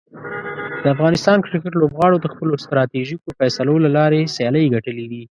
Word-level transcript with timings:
د 0.83 0.85
افغانستان 0.95 1.37
کرکټ 1.45 1.73
لوبغاړو 1.81 2.17
د 2.21 2.25
خپلو 2.33 2.53
ستراتیژیکو 2.63 3.27
فیصلو 3.39 3.75
له 3.85 3.89
لارې 3.97 4.31
سیالۍ 4.35 4.63
ګټلي 4.75 5.05
دي. 5.11 5.23